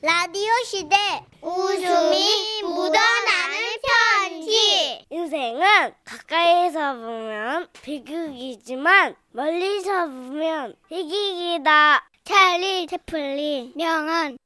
라디오 0.00 0.52
시대 0.64 0.96
웃음이 1.42 2.62
묻어나는 2.62 3.58
편지 3.82 5.04
인생은 5.10 5.92
가까이서 6.04 6.94
보면 6.94 7.66
비극이지만 7.82 9.16
멀리서 9.32 10.06
보면 10.06 10.76
희극이다. 10.88 12.08
찰리 12.22 12.86
채플린 12.86 13.72
명언 13.74 14.38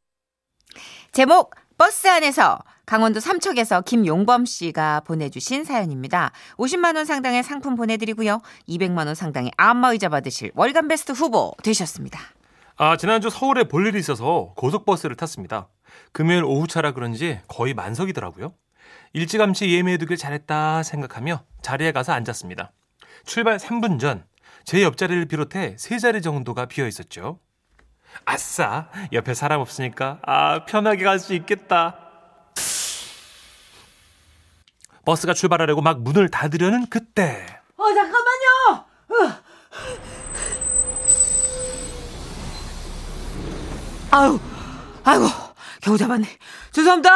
제목 1.12 1.55
버스 1.77 2.09
안에서 2.09 2.59
강원도 2.87 3.21
삼척에서 3.21 3.82
김용범 3.82 4.46
씨가 4.46 5.00
보내주신 5.00 5.64
사연입니다. 5.64 6.32
50만 6.57 6.96
원 6.96 7.05
상당의 7.05 7.43
상품 7.43 7.75
보내드리고요. 7.75 8.41
200만 8.71 9.05
원 9.05 9.14
상당의 9.14 9.50
안마의자 9.59 10.09
받으실 10.09 10.50
월간 10.55 10.89
베스트 10.89 11.12
후보 11.12 11.53
되셨습니다. 11.62 12.21
아, 12.77 12.96
지난주 12.96 13.30
서울에 13.30 13.64
볼 13.64 13.86
일이 13.86 13.98
있어서 13.98 14.52
고속버스를 14.57 15.16
탔습니다. 15.16 15.68
금요일 16.13 16.44
오후차라 16.44 16.93
그런지 16.93 17.40
거의 17.49 17.75
만석이더라고요. 17.75 18.54
일찌감치 19.13 19.72
예매해두길 19.75 20.17
잘했다 20.17 20.82
생각하며 20.82 21.44
자리에 21.61 21.93
가서 21.93 22.13
앉았습니다. 22.13 22.72
출발 23.25 23.58
3분 23.58 24.00
전, 24.00 24.25
제 24.64 24.82
옆자리를 24.82 25.27
비롯해 25.27 25.77
세 25.79 25.99
자리 25.99 26.22
정도가 26.22 26.66
비어 26.66 26.86
있었죠. 26.86 27.39
아싸, 28.25 28.89
옆에 29.13 29.35
사람 29.35 29.61
없으니까, 29.61 30.18
아, 30.22 30.64
편하게 30.64 31.04
갈 31.04 31.18
수 31.18 31.35
있겠다. 31.35 31.99
버스가 35.05 35.34
출발하려고 35.34 35.83
막 35.83 36.00
문을 36.02 36.28
닫으려는 36.28 36.86
그때. 36.89 37.44
어, 37.77 37.84
잠깐만요! 37.84 38.86
아유, 44.14 44.39
아이고, 45.05 45.25
겨우 45.80 45.97
잡았네. 45.97 46.27
죄송합니다! 46.70 47.11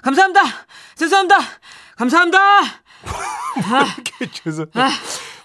감사합니다! 0.00 0.40
죄송합니다! 0.94 1.36
감사합니다! 1.96 2.38
죄송. 4.32 4.64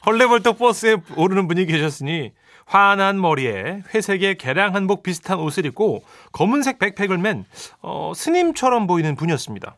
헐레벌떡 0.06 0.58
버스에 0.58 0.96
오르는 1.18 1.50
분이 1.50 1.66
계셨으니 1.66 2.32
환한 2.66 3.20
머리에 3.20 3.84
회색의 3.94 4.38
개량 4.38 4.74
한복 4.74 5.04
비슷한 5.04 5.38
옷을 5.40 5.66
입고 5.66 6.02
검은색 6.32 6.80
백팩을 6.80 7.18
맨 7.18 7.46
어, 7.82 8.14
스님처럼 8.16 8.88
보이는 8.88 9.18
분이었습니다. 9.18 9.76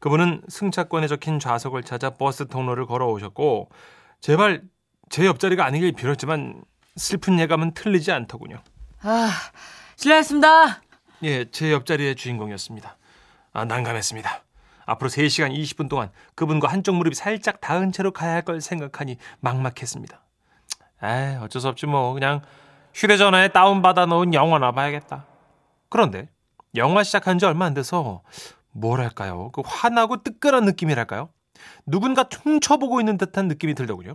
그분은 0.00 0.42
승차권에 0.48 1.06
적힌 1.06 1.38
좌석을 1.38 1.82
찾아 1.82 2.10
버스 2.10 2.46
통로를 2.46 2.84
걸어오셨고 2.84 3.70
제발 4.20 4.60
제 5.08 5.24
옆자리가 5.24 5.64
아니길 5.64 5.92
빌었지만 5.92 6.62
슬픈 6.96 7.38
예감은 7.38 7.72
틀리지 7.72 8.12
않더군요. 8.12 8.58
아, 9.02 9.30
실례했습니다. 9.96 10.82
예, 11.24 11.50
제 11.50 11.72
옆자리의 11.72 12.16
주인공이었습니다. 12.16 12.96
아, 13.52 13.64
난감했습니다. 13.64 14.42
앞으로 14.86 15.08
3시간 15.10 15.54
20분 15.56 15.88
동안 15.88 16.10
그분과 16.34 16.68
한쪽 16.68 16.96
무릎이 16.96 17.14
살짝 17.14 17.60
닿은 17.60 17.92
채로 17.92 18.10
가야 18.12 18.32
할 18.34 18.42
걸 18.42 18.60
생각하니 18.60 19.16
막막했습니다. 19.40 20.20
에이, 21.04 21.36
어쩔 21.40 21.60
수 21.62 21.68
없지 21.68 21.86
뭐. 21.86 22.12
그냥 22.14 22.42
휴대전화에 22.94 23.48
다운받아 23.48 24.06
놓은 24.06 24.34
영화나 24.34 24.72
봐야겠다. 24.72 25.26
그런데 25.88 26.28
영화 26.76 27.02
시작한 27.02 27.38
지 27.38 27.44
얼마 27.46 27.66
안 27.66 27.74
돼서 27.74 28.22
뭐랄까요. 28.72 29.50
그 29.52 29.62
화나고 29.64 30.22
뜨끈한 30.22 30.64
느낌이랄까요. 30.64 31.28
누군가 31.86 32.24
퉁쳐보고 32.24 33.00
있는 33.00 33.18
듯한 33.18 33.46
느낌이 33.46 33.74
들더군요. 33.74 34.14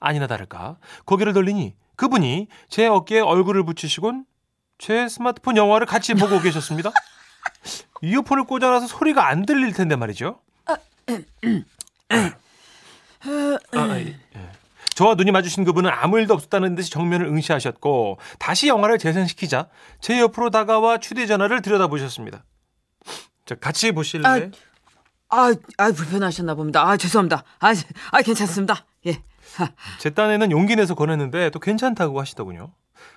아니나 0.00 0.26
다를까. 0.26 0.78
고개를 1.04 1.32
돌리니 1.34 1.76
그분이 1.96 2.48
제 2.68 2.86
어깨에 2.86 3.20
얼굴을 3.20 3.64
붙이시곤 3.64 4.24
제 4.80 5.08
스마트폰 5.08 5.56
영화를 5.58 5.86
같이 5.86 6.14
보고 6.14 6.40
계셨습니다. 6.40 6.90
이어폰을 8.02 8.44
꽂아놔서 8.44 8.86
소리가 8.86 9.28
안 9.28 9.44
들릴 9.44 9.74
텐데 9.74 9.94
말이죠. 9.94 10.40
아, 10.64 10.76
예. 13.98 14.16
저와 14.94 15.14
눈이 15.14 15.32
마주친 15.32 15.64
그분은 15.64 15.90
아무 15.92 16.18
일도 16.18 16.32
없었다는 16.32 16.74
듯이 16.74 16.90
정면을 16.90 17.26
응시하셨고 17.26 18.18
다시 18.38 18.68
영화를 18.68 18.98
재생시키자 18.98 19.68
제 20.00 20.18
옆으로 20.18 20.48
다가와 20.48 20.98
휴대전화를 21.02 21.60
들여다보셨습니다. 21.60 22.44
자, 23.44 23.54
같이 23.56 23.92
보실래요? 23.92 24.50
아, 25.28 25.54
아, 25.76 25.92
불편하셨나 25.92 26.54
봅니다. 26.54 26.88
아, 26.88 26.96
죄송합니다. 26.96 27.44
아, 27.58 27.74
아 28.12 28.22
괜찮습니다. 28.22 28.86
예. 29.06 29.22
제 29.98 30.10
딴에는 30.10 30.50
용기 30.50 30.74
내서 30.74 30.94
권했는데 30.94 31.50
또 31.50 31.58
괜찮다고 31.60 32.18
하시더군요. 32.18 32.72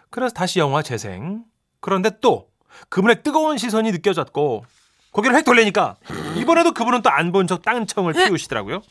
그래서 0.09 0.33
다시 0.33 0.59
영화 0.59 0.81
재생. 0.81 1.45
그런데 1.83 2.09
또 2.21 2.47
그분의 2.88 3.23
뜨거운 3.23 3.57
시선이 3.57 3.91
느껴졌고 3.91 4.66
고개를 5.11 5.35
획 5.38 5.44
돌리니까 5.45 5.97
이번에도 6.38 6.73
그분은 6.73 7.01
또 7.01 7.09
안 7.11 7.31
본 7.33 7.45
척 7.45 7.61
땅청을 7.61 8.13
피우시더라고요. 8.13 8.81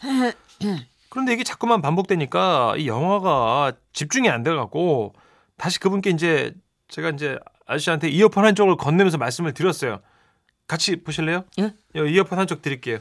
그런데 1.08 1.32
이게 1.32 1.42
자꾸만 1.42 1.80
반복되니까 1.82 2.74
이 2.76 2.86
영화가 2.86 3.72
집중이 3.94 4.28
안 4.28 4.42
돼갖고 4.42 5.14
다시 5.56 5.80
그분께 5.80 6.10
이제 6.10 6.52
제가 6.88 7.10
이제 7.10 7.38
아저씨한테 7.66 8.08
이어폰 8.10 8.44
한쪽을 8.44 8.76
건네면서 8.76 9.16
말씀을 9.18 9.54
드렸어요. 9.54 10.00
같이 10.68 10.96
보실래요? 11.02 11.44
예? 11.58 11.74
여- 11.96 12.04
이어폰 12.06 12.38
한쪽 12.38 12.60
드릴게요. 12.60 12.98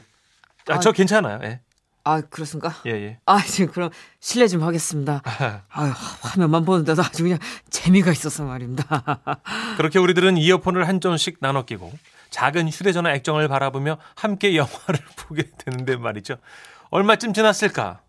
아, 0.68 0.80
저 0.80 0.92
괜찮아요. 0.92 1.38
예, 1.44 1.60
아, 2.04 2.20
그렇습니까? 2.20 2.74
예, 2.86 2.90
예. 2.90 3.18
아, 3.26 3.40
지금 3.42 3.72
그럼 3.72 3.90
실례 4.18 4.48
좀 4.48 4.62
하겠습니다. 4.64 5.22
아, 5.70 5.82
화면만 6.20 6.64
보는데도 6.64 7.00
아주 7.02 7.22
그냥 7.22 7.38
재미가 7.70 8.10
있어서 8.12 8.44
말입니다. 8.44 9.20
그렇게 9.76 9.98
우리들은 10.00 10.36
이어폰을 10.36 10.88
한 10.88 11.00
점씩 11.00 11.36
나눠 11.40 11.64
끼고 11.64 11.92
작은 12.30 12.68
휴대전화 12.70 13.12
액정을 13.14 13.46
바라보며 13.48 13.98
함께 14.16 14.56
영화를 14.56 14.98
보게 15.16 15.44
되는데 15.58 15.96
말이죠. 15.96 16.36
얼마쯤 16.90 17.32
지났을까? 17.34 18.00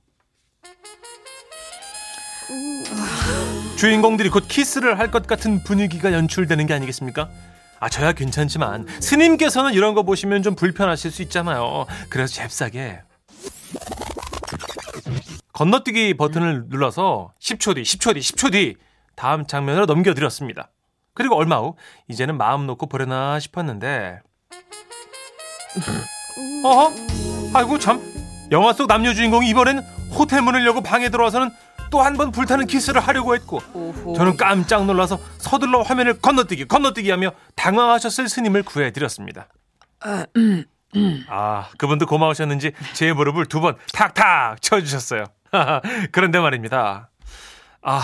주인공들이 3.77 4.29
곧 4.29 4.45
키스를 4.47 4.97
할 4.99 5.11
것 5.11 5.27
같은 5.27 5.61
분위기가 5.63 6.13
연출되는 6.13 6.65
게 6.65 6.73
아니겠습니까? 6.73 7.29
아, 7.79 7.89
저야 7.89 8.13
괜찮지만 8.13 8.87
스님께서는 9.01 9.73
이런 9.73 9.93
거 9.93 10.03
보시면 10.03 10.41
좀 10.41 10.55
불편하실 10.55 11.11
수 11.11 11.21
있잖아요. 11.23 11.85
그래서 12.09 12.33
잽싸게 12.33 13.01
건너뛰기 15.53 16.15
버튼을 16.15 16.65
눌러서 16.67 17.31
10초 17.39 17.75
뒤, 17.75 17.83
10초 17.83 18.15
뒤, 18.15 18.19
10초 18.21 18.51
뒤 18.51 18.75
다음 19.15 19.45
장면으로 19.45 19.85
넘겨드렸습니다. 19.85 20.69
그리고 21.13 21.35
얼마 21.37 21.59
후 21.59 21.75
이제는 22.07 22.37
마음 22.37 22.65
놓고 22.65 22.87
보려나 22.87 23.39
싶었는데 23.39 24.21
어허 26.65 26.91
아이고 27.53 27.77
참 27.77 28.01
영화 28.51 28.73
속 28.73 28.87
남녀 28.87 29.13
주인공이 29.13 29.47
이번엔 29.49 29.79
호텔 30.11 30.41
문을 30.41 30.65
열고 30.65 30.81
방에 30.81 31.09
들어와서는 31.09 31.51
또 31.91 32.01
한 32.01 32.17
번 32.17 32.31
불타는 32.31 32.65
키스를 32.65 32.99
하려고 33.01 33.35
했고 33.35 33.61
오호. 33.75 34.15
저는 34.15 34.35
깜짝 34.35 34.85
놀라서 34.85 35.19
서둘러 35.37 35.83
화면을 35.83 36.19
건너뛰기 36.19 36.65
건너뛰기 36.65 37.11
하며 37.11 37.31
당황하셨을 37.55 38.27
스님을 38.29 38.63
구해드렸습니다. 38.63 39.47
아 41.29 41.69
그분도 41.77 42.07
고마우셨는지 42.07 42.71
제 42.93 43.13
무릎을 43.13 43.45
두 43.45 43.61
번 43.61 43.77
탁탁 43.93 44.59
쳐주셨어요. 44.63 45.25
그런데 46.11 46.39
말입니다. 46.39 47.09
아 47.81 48.01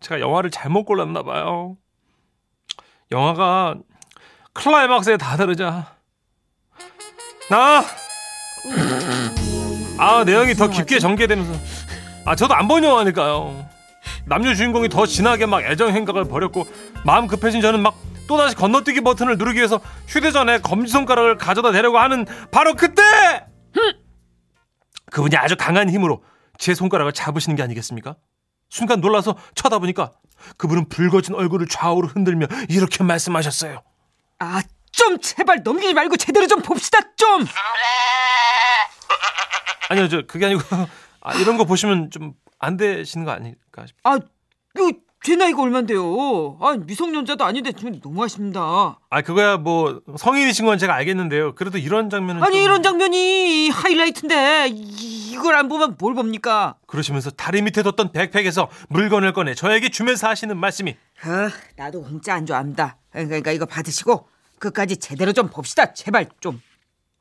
제가 0.00 0.20
영화를 0.20 0.50
잘못 0.50 0.84
골랐나 0.84 1.22
봐요. 1.22 1.76
영화가 3.10 3.76
클라이막스에 4.52 5.16
다 5.16 5.36
다르자 5.36 5.94
나 7.50 7.82
아, 9.98 10.24
내용이 10.24 10.54
더 10.54 10.68
깊게 10.68 10.98
전개되면서 10.98 11.52
아, 12.24 12.34
저도 12.36 12.54
안 12.54 12.68
본 12.68 12.84
영화니까요. 12.84 13.68
남녀 14.24 14.54
주인공이 14.54 14.88
더 14.88 15.04
진하게 15.06 15.46
막 15.46 15.62
애정 15.62 15.90
행각을 15.90 16.24
벌였고 16.24 16.66
마음 17.04 17.26
급해진 17.26 17.60
저는 17.60 17.80
막 17.82 17.94
또다시 18.28 18.54
건너뛰기 18.54 19.00
버튼을 19.02 19.36
누르기 19.36 19.58
위해서 19.58 19.80
휴대전화에 20.06 20.58
검지손가락을 20.60 21.36
가져다 21.38 21.72
대려고 21.72 21.98
하는 21.98 22.24
바로 22.50 22.74
그때 22.74 23.02
그분이 25.12 25.36
아주 25.36 25.56
강한 25.56 25.88
힘으로 25.88 26.22
제 26.58 26.74
손가락을 26.74 27.12
잡으시는 27.12 27.56
게 27.56 27.62
아니겠습니까? 27.62 28.16
순간 28.68 29.00
놀라서 29.00 29.36
쳐다보니까 29.54 30.12
그분은 30.56 30.88
붉어진 30.88 31.34
얼굴을 31.34 31.66
좌우로 31.68 32.08
흔들며 32.08 32.46
이렇게 32.68 33.04
말씀하셨어요. 33.04 33.82
아, 34.38 34.62
좀 34.90 35.18
제발 35.20 35.62
넘기지 35.62 35.94
말고 35.94 36.16
제대로 36.16 36.46
좀 36.46 36.62
봅시다, 36.62 36.98
좀! 37.16 37.46
아니요, 39.88 40.08
저 40.08 40.22
그게 40.26 40.46
아니고 40.46 40.62
아, 41.20 41.34
이런 41.34 41.56
거 41.56 41.64
보시면 41.64 42.10
좀 42.10 42.34
안 42.62 42.76
되시는 42.76 43.26
거 43.26 43.32
아닐까 43.32 43.84
싶. 43.86 43.96
아, 44.04 44.18
이거 44.76 44.92
제 45.22 45.36
나이가 45.36 45.62
얼만데요? 45.62 46.58
아, 46.60 46.76
미성년자도 46.84 47.44
아닌데 47.44 47.70
좀 47.72 47.92
너무하십니다. 48.02 48.98
아, 49.08 49.22
그거야 49.22 49.56
뭐 49.56 50.00
성인이신 50.16 50.66
건 50.66 50.78
제가 50.78 50.94
알겠는데요. 50.96 51.54
그래도 51.54 51.78
이런 51.78 52.10
장면은 52.10 52.42
아니, 52.42 52.54
좀 52.56 52.62
이런 52.64 52.82
장면이 52.82 53.70
하이라이트인데 53.70 54.68
이- 54.72 55.30
이걸 55.32 55.54
안 55.54 55.68
보면 55.68 55.96
뭘 55.98 56.14
봅니까? 56.14 56.74
그러시면서 56.86 57.30
다리 57.30 57.62
밑에 57.62 57.82
뒀던 57.84 58.10
백팩에서 58.12 58.68
물건을 58.88 59.32
꺼내 59.32 59.54
저에게 59.54 59.90
주면서 59.90 60.28
하시는 60.28 60.56
말씀이 60.56 60.96
아, 61.24 61.50
나도 61.76 62.02
공짜 62.02 62.34
안 62.34 62.44
좋아합니다. 62.44 62.96
그러니까 63.12 63.52
이거 63.52 63.64
받으시고 63.64 64.26
끝까지 64.58 64.96
제대로 64.96 65.32
좀 65.32 65.48
봅시다. 65.48 65.92
제발 65.94 66.28
좀. 66.40 66.60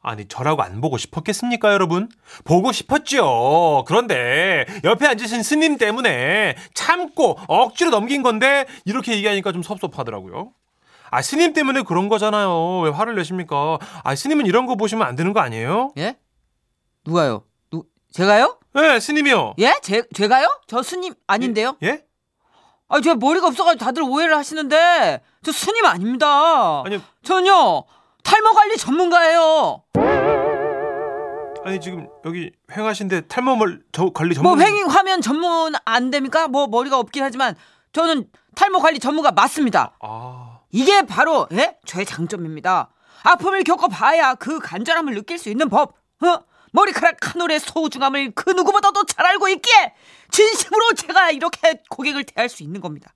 아니 0.04 0.28
저라고 0.28 0.64
안 0.64 0.82
보고 0.82 0.98
싶었겠습니까 0.98 1.72
여러분? 1.74 2.10
보고 2.44 2.72
싶었죠. 2.72 3.84
그런데 3.88 4.66
옆에 4.84 5.06
앉으신 5.08 5.44
스님 5.44 5.78
때문에 5.78 6.56
참고 6.74 7.38
억지로 7.48 7.92
넘긴 7.92 8.24
건데 8.24 8.66
이렇게 8.86 9.16
얘기하니까 9.16 9.52
좀 9.52 9.62
섭섭하더라고요. 9.62 10.54
아 11.12 11.22
스님 11.22 11.54
때문에 11.54 11.84
그런 11.84 12.10
거잖아요. 12.10 12.80
왜 12.80 12.90
화를 12.90 13.16
내십니까? 13.16 13.78
아 14.04 14.16
스님은 14.16 14.48
이런 14.48 14.66
거 14.66 14.76
보시면 14.76 15.06
안 15.06 15.16
되는 15.16 15.34
거 15.34 15.40
아니에요? 15.42 15.92
예? 15.98 16.18
누가요? 17.06 17.44
누 17.72 17.84
제가요? 18.12 18.58
네 18.74 19.00
스님이요. 19.00 19.56
예? 19.60 19.76
제 19.84 20.04
제가요? 20.16 20.48
저 20.68 20.82
스님 20.82 21.14
아닌데요? 21.28 21.78
예? 21.84 22.04
아, 22.88 23.00
저 23.02 23.16
머리가 23.16 23.48
없어 23.48 23.64
가지고 23.64 23.86
다들 23.86 24.04
오해를 24.04 24.36
하시는데 24.36 25.22
저 25.44 25.52
스님 25.52 25.86
아닙니다. 25.86 26.82
아니 26.84 27.00
전요 27.24 27.84
탈모 28.24 28.52
관리 28.54 28.78
전문가예요. 28.78 29.84
아니 31.64 31.80
지금 31.80 32.08
여기 32.26 32.52
횡하신데 32.76 33.28
탈모물 33.28 33.84
저 33.92 34.10
관리 34.10 34.34
뭐 34.40 34.56
전문 34.58 34.62
횡행 34.66 34.88
화면 34.88 35.22
전문 35.22 35.74
안 35.86 36.10
됩니까? 36.10 36.48
뭐 36.48 36.68
머리가 36.68 36.98
없긴 36.98 37.24
하지만 37.24 37.56
저는 37.94 38.28
탈모 38.56 38.80
관리 38.80 39.00
전문가 39.00 39.32
맞습니다. 39.32 39.96
아 40.00 40.60
이게 40.72 41.04
바로 41.04 41.48
예? 41.54 41.78
저의 41.86 42.06
장점입니다. 42.06 42.90
아픔을 43.24 43.64
겪어봐야 43.64 44.36
그 44.36 44.60
간절함을 44.60 45.14
느낄 45.14 45.38
수 45.38 45.50
있는 45.50 45.70
법. 45.70 45.94
어? 46.24 46.40
머리카락 46.74 47.18
한 47.36 47.42
올의 47.42 47.60
소중함을 47.60 48.32
그 48.34 48.50
누구보다도 48.52 49.04
잘 49.06 49.26
알고 49.26 49.50
있기에 49.50 49.94
진심으로 50.32 50.94
제가 50.94 51.32
이렇게 51.32 51.82
고객을 51.90 52.24
대할 52.24 52.48
수 52.50 52.64
있는 52.64 52.80
겁니다. 52.80 53.14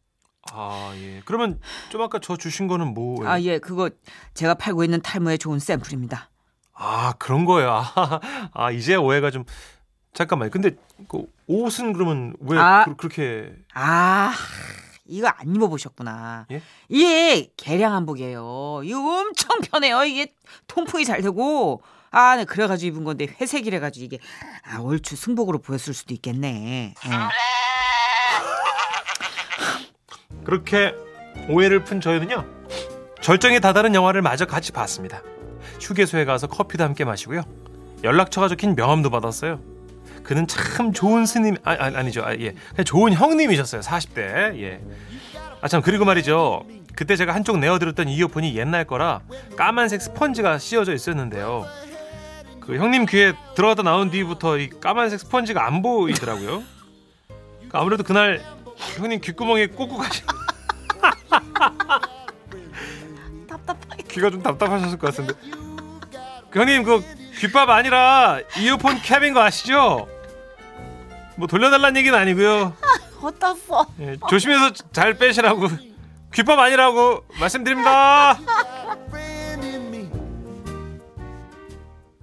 아, 0.57 0.93
예. 0.95 1.21
그러면 1.25 1.59
좀 1.89 2.01
아까 2.01 2.19
저 2.19 2.37
주신 2.37 2.67
거는 2.67 2.93
뭐? 2.93 3.27
아, 3.27 3.39
예, 3.41 3.59
그거 3.59 3.89
제가 4.33 4.53
팔고 4.53 4.83
있는 4.83 5.01
탈모에 5.01 5.37
좋은 5.37 5.59
샘플입니다. 5.59 6.29
아, 6.73 7.13
그런 7.19 7.45
거예요. 7.45 7.71
아, 7.71 8.19
아, 8.53 8.71
이제 8.71 8.95
오해가 8.95 9.31
좀 9.31 9.43
잠깐만요. 10.13 10.51
근데 10.51 10.71
그 11.09 11.25
옷은 11.47 11.93
그러면 11.93 12.35
왜 12.39 12.57
아. 12.57 12.85
그, 12.97 13.05
렇게 13.05 13.53
아, 13.73 14.33
이거 15.05 15.27
안 15.27 15.53
입어 15.53 15.67
보셨구나. 15.67 16.47
예? 16.51 16.61
이게 16.87 17.51
개량 17.57 17.93
한복이에요. 17.93 18.81
이거 18.83 19.19
엄청 19.19 19.59
편해요. 19.61 20.03
이게 20.05 20.33
통풍이 20.67 21.05
잘 21.05 21.21
되고. 21.21 21.81
아, 22.11 22.37
네, 22.37 22.45
그래가지고 22.45 22.95
입은 22.95 23.03
건데 23.03 23.27
회색이래가지고 23.41 24.05
이게 24.05 24.19
아, 24.63 24.79
얼추 24.79 25.17
승복으로 25.17 25.59
보였을 25.59 25.93
수도 25.93 26.13
있겠네. 26.13 26.93
어. 27.05 27.09
그렇게 30.45 30.95
오해를 31.49 31.83
푼 31.83 31.99
저희는요. 32.01 32.45
절정에 33.21 33.59
다다른 33.59 33.95
영화를 33.95 34.21
마저 34.21 34.45
같이 34.45 34.71
봤습니다. 34.71 35.21
휴게소에 35.81 36.25
가서 36.25 36.47
커피도 36.47 36.83
함께 36.83 37.03
마시고요. 37.03 37.41
연락처가 38.03 38.47
적힌 38.47 38.75
명함도 38.75 39.09
받았어요. 39.09 39.59
그는 40.23 40.47
참 40.47 40.93
좋은 40.93 41.25
스님 41.25 41.55
아, 41.63 41.71
아 41.73 41.91
아니죠. 41.95 42.23
아, 42.23 42.33
예. 42.35 42.53
좋은 42.83 43.13
형님이셨어요. 43.13 43.81
40대. 43.81 44.59
예. 44.61 44.81
아 45.61 45.67
참 45.67 45.81
그리고 45.81 46.05
말이죠. 46.05 46.63
그때 46.95 47.15
제가 47.15 47.33
한쪽 47.33 47.57
내어드렸던 47.57 48.07
이어폰이 48.07 48.55
옛날 48.55 48.85
거라 48.85 49.21
까만색 49.57 50.01
스펀지가 50.01 50.59
씌워져 50.59 50.93
있었는데요. 50.93 51.65
그 52.61 52.77
형님 52.77 53.05
귀에 53.07 53.33
들어갔다 53.55 53.83
나온 53.83 54.09
뒤부터 54.11 54.57
이 54.57 54.69
까만색 54.69 55.19
스펀지가 55.19 55.65
안 55.65 55.81
보이더라고요. 55.81 56.63
그러니까 57.57 57.79
아무래도 57.79 58.03
그날 58.03 58.41
형님 58.77 59.19
귓구멍에 59.21 59.67
꽂고 59.67 59.97
가시. 59.97 60.23
답답하게. 63.47 64.03
귀가 64.03 64.29
좀 64.29 64.41
답답하셨을 64.41 64.97
것 64.97 65.07
같은데. 65.07 65.33
그 66.49 66.59
형님 66.59 66.83
그 66.83 67.03
귓밥 67.39 67.69
아니라 67.69 68.39
이어폰 68.57 69.01
캡인 69.01 69.33
거 69.33 69.41
아시죠? 69.41 70.07
뭐 71.37 71.47
돌려달라는 71.47 71.97
얘기는 71.97 72.17
아니고요. 72.17 72.73
어떻어? 73.21 73.85
예, 73.99 74.15
조심해서 74.29 74.71
잘 74.91 75.15
빼시라고. 75.15 75.67
귓밥 76.33 76.57
아니라고 76.59 77.23
말씀드립니다. 77.39 78.37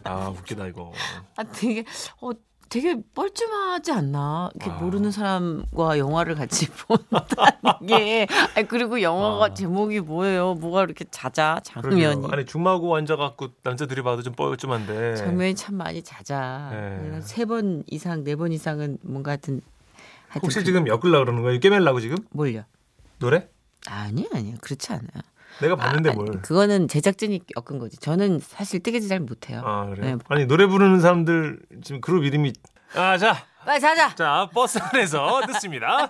아 0.04 0.28
웃기다 0.28 0.66
이거. 0.66 0.92
아, 1.36 1.44
되게 1.44 1.84
어 2.20 2.30
되게 2.72 2.96
뻘쭘하지 3.14 3.92
않나? 3.92 4.48
이렇게 4.54 4.70
아. 4.70 4.78
모르는 4.78 5.10
사람과 5.10 5.98
영화를 5.98 6.34
같이 6.34 6.68
본다는 6.88 7.86
게. 7.86 8.26
아 8.56 8.62
그리고 8.62 9.02
영화가 9.02 9.44
아. 9.44 9.54
제목이 9.54 10.00
뭐예요? 10.00 10.54
뭐가 10.54 10.84
이렇게 10.84 11.04
그러게요. 11.04 11.60
장면이. 11.62 12.26
아니 12.32 12.46
중마고 12.46 12.96
앉아갖고 12.96 13.48
남자들이 13.62 14.02
봐도 14.02 14.22
좀 14.22 14.32
뻘쭘한데. 14.32 15.16
장면이 15.16 15.54
참 15.54 15.74
많이 15.74 16.02
잦아. 16.02 16.70
네. 16.72 17.20
세번 17.20 17.84
이상, 17.88 18.24
네 18.24 18.36
번 18.36 18.52
이상은 18.52 18.96
뭔가. 19.02 19.32
하여튼 19.32 19.60
혹시 20.42 20.60
그- 20.60 20.64
지금 20.64 20.88
엮으려 20.88 21.18
그러는 21.18 21.42
거예요? 21.42 21.60
깨매려고 21.60 22.00
지금? 22.00 22.16
뭘요? 22.30 22.62
노래? 23.18 23.50
아니 23.86 24.26
아니요 24.32 24.54
그렇지 24.62 24.92
않아요. 24.94 25.22
내가 25.60 25.76
봤는데 25.76 26.10
아, 26.10 26.12
뭘? 26.14 26.26
그거는 26.42 26.88
제작진이 26.88 27.40
엮은 27.56 27.78
거지. 27.78 27.96
저는 27.98 28.40
사실 28.40 28.82
뜨개질 28.82 29.08
잘 29.08 29.20
못해요. 29.20 29.62
아 29.64 29.86
그래. 29.86 30.12
네. 30.14 30.18
아니 30.28 30.46
노래 30.46 30.66
부르는 30.66 31.00
사람들 31.00 31.60
지금 31.82 32.00
그룹 32.00 32.24
이름이 32.24 32.52
아자 32.96 33.36
빨리 33.64 33.80
자자. 33.80 34.14
자 34.14 34.48
버스 34.52 34.78
안에서 34.78 35.40
듣습니다. 35.46 36.08